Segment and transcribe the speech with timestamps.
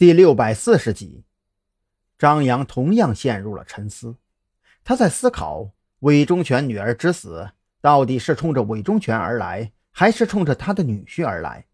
[0.00, 1.24] 第六百四十集，
[2.18, 4.16] 张扬同样陷入了沉思。
[4.82, 7.50] 他在思考韦忠全女儿之死
[7.82, 11.66] 到底是冲着韦忠全而来，还是冲着他的女婿而来。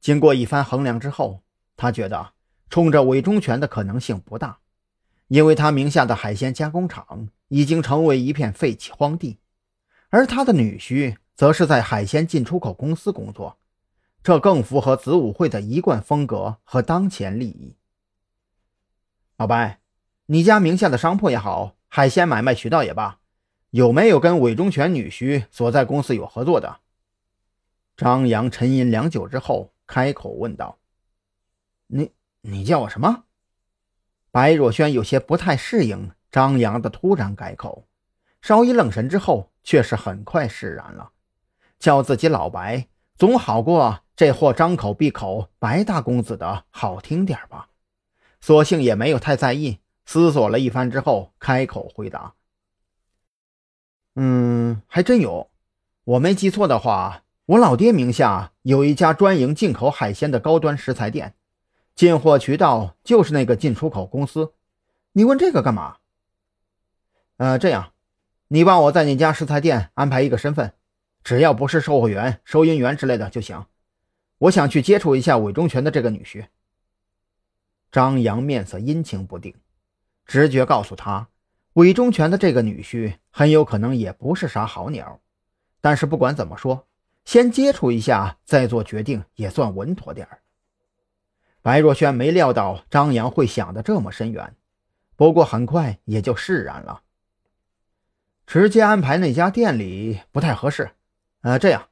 [0.00, 1.42] 经过一番衡量之后，
[1.76, 2.32] 他觉得
[2.70, 4.60] 冲着韦忠全的可能性不大，
[5.28, 9.36] 因为他名下的海鲜加工厂已经成为一片废弃荒地，
[10.08, 13.58] 而他的女婿则是在海鲜进出口公司工作。
[14.22, 17.76] 这更符合子午会的一贯风格和当前利益。
[19.36, 19.80] 老白，
[20.26, 23.18] 你家名下的商铺也好，海鲜买卖渠道也罢，
[23.70, 26.78] 有没有跟韦忠全女婿所在公司有合作的？
[27.96, 30.78] 张扬沉吟良久之后，开口问道
[31.88, 33.24] ：“你，你叫我什么？”
[34.30, 37.86] 白若萱有些不太适应张扬的突然改口，
[38.40, 41.10] 稍一愣神之后，却是很快释然了，
[41.78, 42.86] 叫自己老白。
[43.16, 47.68] 总好过这货张口闭口白大公子的好听点吧，
[48.40, 52.34] 索性也没有太在意，思索了一番之后，开口回答
[54.16, 55.50] ：“嗯，还真有。
[56.04, 61.34] 我没记错的话，我老爹名下有一家专营进口海鲜的高端食材店，
[61.94, 64.52] 进货渠道就是那个进出口公司。
[65.12, 65.96] 你问这个干嘛？
[67.38, 67.92] 呃，这样，
[68.48, 70.74] 你帮我在那家食材店安排一个身份。”
[71.24, 73.64] 只要不是售货员、收银员之类的就行。
[74.42, 76.46] 我想去接触一下韦忠全的这个女婿。
[77.92, 79.54] 张扬面色阴晴不定，
[80.26, 81.28] 直觉告诉他，
[81.74, 85.20] 韦忠全的这个女婿很有可能也不是啥好鸟。
[85.80, 86.88] 但是不管怎么说，
[87.24, 90.40] 先接触一下再做决定也算稳妥点儿。
[91.60, 94.56] 白若萱没料到张扬会想得这么深远，
[95.14, 97.02] 不过很快也就释然了。
[98.44, 100.90] 直接安排那家店里不太合适。
[101.42, 101.88] 呃，这样，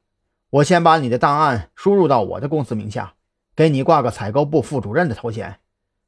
[0.51, 3.13] 我先把你的档案输入到我的公司名下，
[3.55, 5.59] 给你挂个采购部副主任的头衔，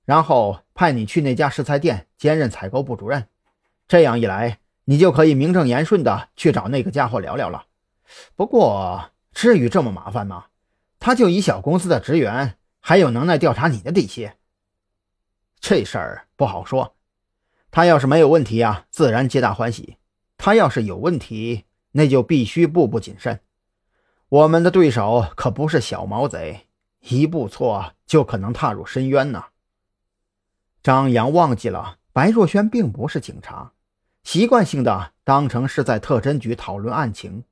[0.03, 3.29] 然后派你去那家食材店兼任采购部主任。
[3.87, 7.67] 这样一来，你就可以名正言顺的去找那个家伙聊聊了。
[8.35, 10.47] 不过，至于这么麻烦吗？
[10.99, 14.31] 他就一小公司的职员，还有能耐调查你的底细？
[15.61, 16.95] 这事儿不好说。
[17.71, 19.95] 他要是没有问题啊，自然皆大欢喜；
[20.37, 23.39] 他要是有问题，那就必须步步谨慎。
[24.33, 26.65] 我们的对手可不是小毛贼，
[27.01, 29.43] 一步错就可能踏入深渊呢。
[30.81, 33.73] 张扬忘记了白若萱并不是警察，
[34.23, 37.43] 习惯性的当成是在特侦局讨论案情，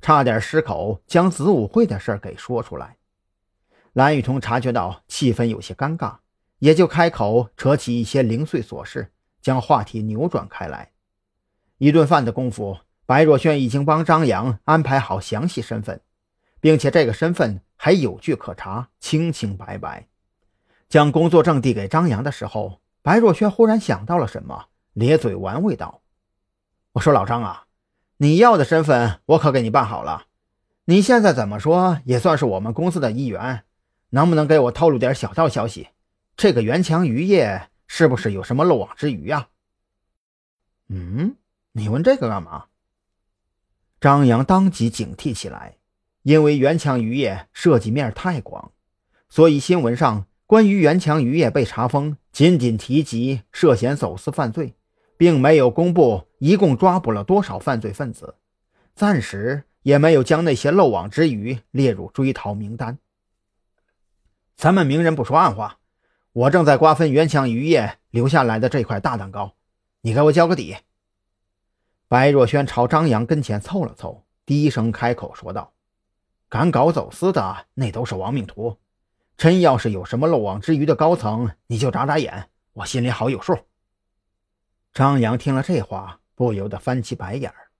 [0.00, 2.96] 差点失口将子午会的事给说出来。
[3.92, 6.14] 蓝雨桐察觉到气氛有些尴尬，
[6.60, 9.12] 也就开口扯起一些零碎琐事，
[9.42, 10.92] 将话题扭转开来。
[11.76, 12.78] 一顿饭的功夫。
[13.04, 16.00] 白若萱已经帮张扬安排好详细身份，
[16.60, 20.06] 并且这个身份还有据可查，清清白白。
[20.88, 26.02] 将工作证递给张扬的时候，白若萱忽然想到了什么，咧嘴玩味道
[26.92, 27.66] ：“我说老张啊，
[28.18, 30.26] 你要的身份我可给你办好了。
[30.86, 33.64] 你现在怎么说也算是我们公司的一员，
[34.10, 35.88] 能不能给我透露点小道消息？
[36.36, 39.48] 这个袁强渔业是不是有什么漏网之鱼啊
[40.88, 41.36] ？”“嗯，
[41.72, 42.66] 你问这个干嘛？”
[44.00, 45.76] 张扬当即警惕起来，
[46.22, 48.72] 因为元强渔业涉及面太广，
[49.28, 54.74] 所以新闻上关于元强渔业被查封，仅仅提及涉嫌走私犯罪，
[55.16, 58.34] 并没有公布一共抓捕了多少犯罪分子，
[58.94, 62.98] 暂时也没有将那些漏网之鱼列入追逃名单。
[64.56, 65.78] 咱们明人不说暗话，
[66.32, 69.54] 我正在瓜分元强渔业留下来的这块大蛋糕，
[70.02, 70.76] 你给我交个底。
[72.08, 75.72] 白若萱朝张扬跟前凑了凑，低声开口说道
[76.50, 78.76] ：“敢搞走私的，那都是亡命徒。
[79.38, 83.56] 真要是有什么漏网之鱼的高层，你就眨眨眼，我心里好有数。”
[84.92, 87.70] 张扬听了这话，不由得翻起白眼儿。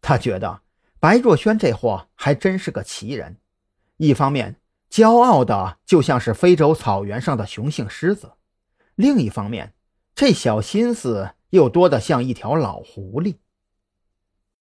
[0.00, 0.62] 他觉得
[1.00, 3.36] 白若萱这货还真是个奇人，
[3.96, 4.56] 一方面
[4.88, 8.32] 骄傲的就像是非洲草原上的雄性狮子，
[8.94, 9.74] 另一方面
[10.14, 13.36] 这小心思又多得像一条老狐狸。